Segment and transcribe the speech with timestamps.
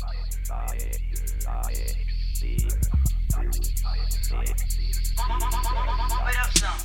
[0.00, 0.14] What
[6.36, 6.78] up, son?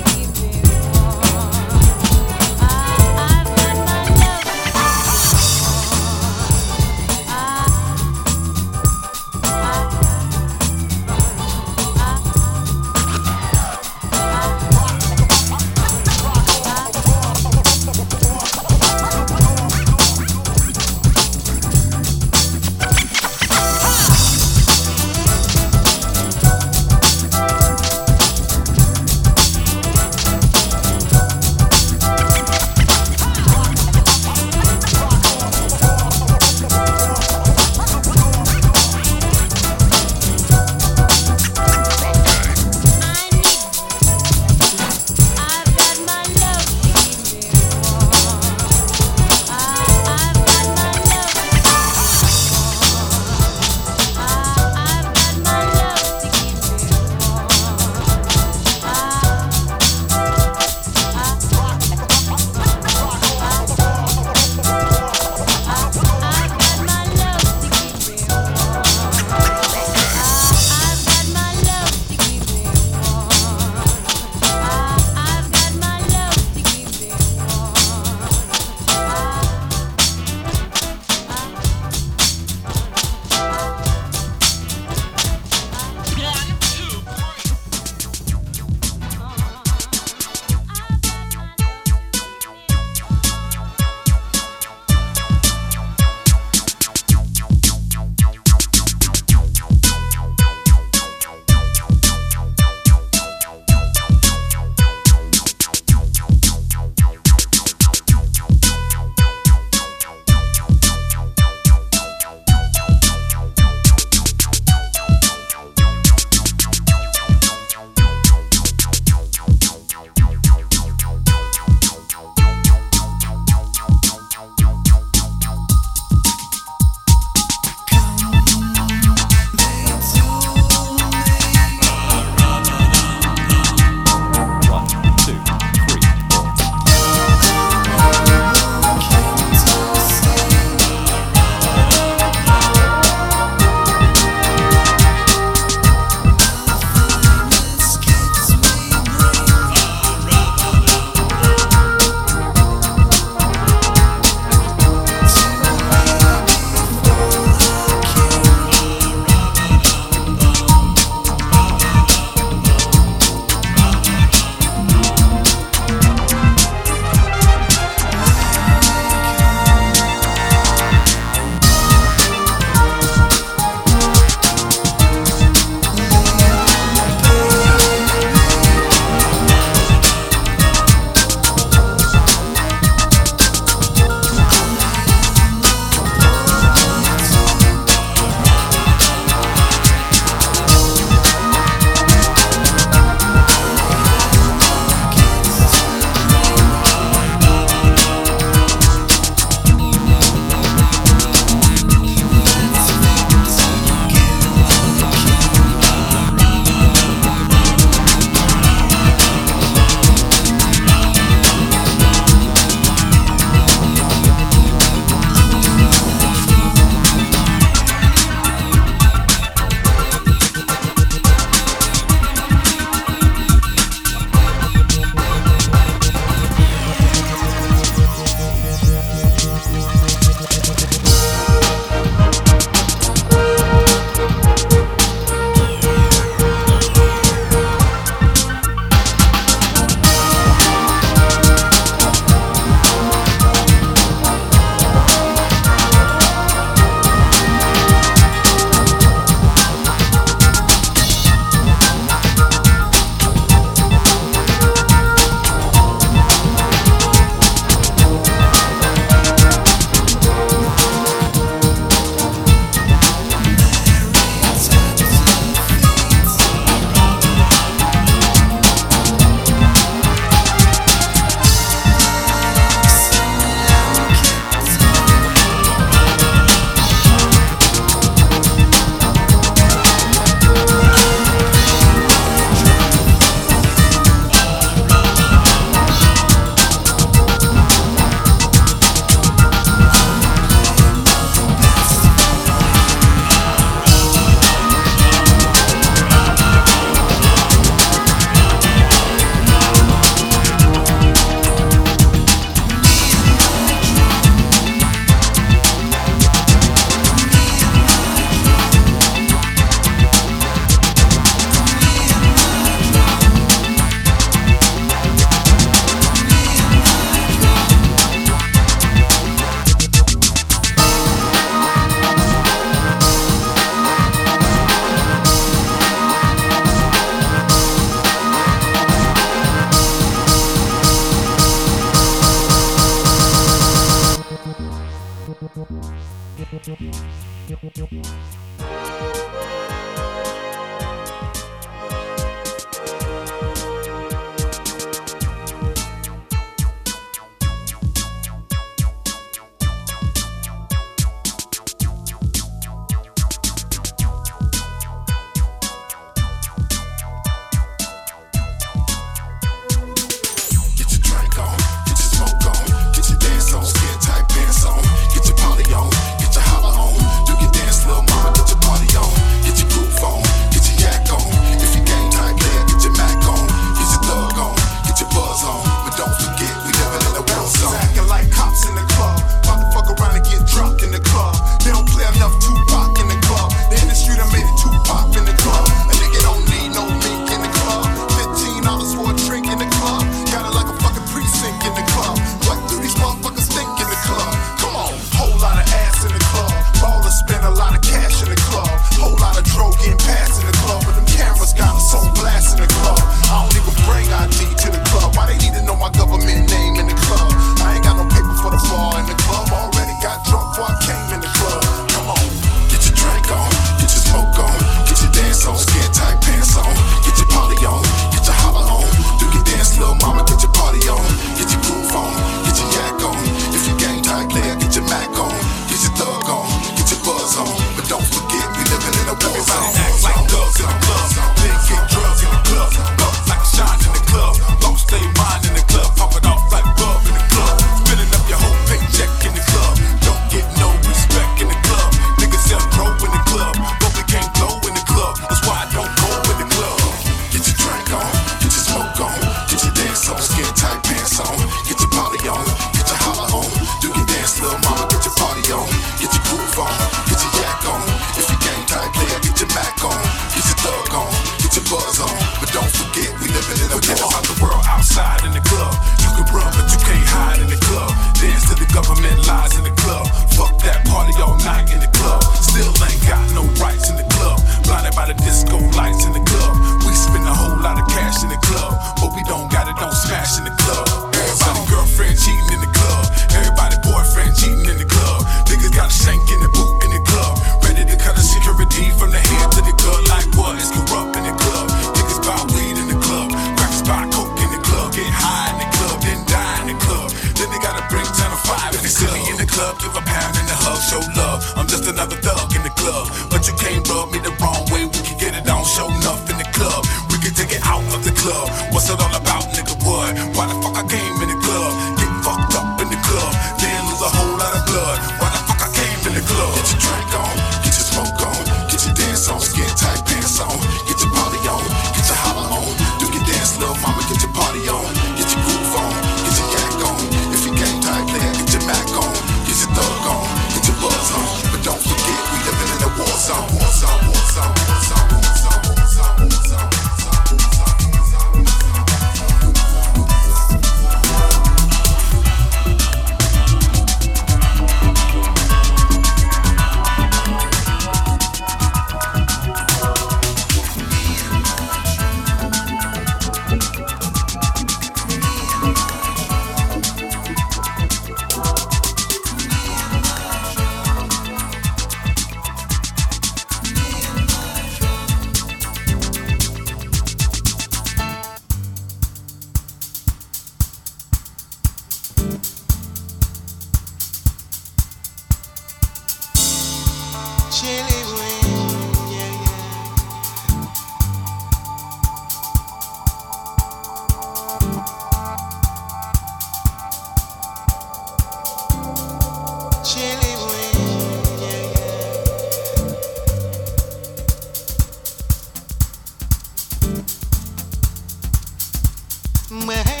[599.53, 600.00] Oh,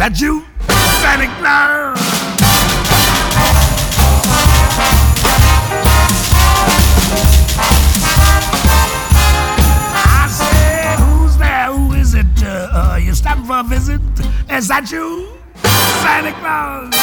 [0.00, 0.46] that you,
[1.02, 1.98] Santa Claus?
[9.92, 11.66] I said, who's there?
[11.66, 12.24] Who is it?
[12.42, 14.00] Uh, uh, you stopping for a visit?
[14.48, 15.28] Is that you,
[16.00, 16.99] Santa Claus?